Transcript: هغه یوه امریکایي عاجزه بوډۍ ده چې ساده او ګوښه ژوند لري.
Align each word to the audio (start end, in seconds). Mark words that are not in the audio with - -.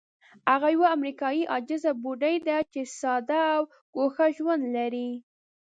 هغه 0.51 0.67
یوه 0.75 0.87
امریکایي 0.97 1.43
عاجزه 1.53 1.91
بوډۍ 2.01 2.35
ده 2.47 2.57
چې 2.71 2.81
ساده 2.99 3.41
او 3.55 3.61
ګوښه 3.95 4.27
ژوند 4.37 4.63
لري. 4.75 5.09